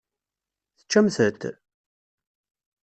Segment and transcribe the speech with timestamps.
[0.77, 1.41] Teččamt-t?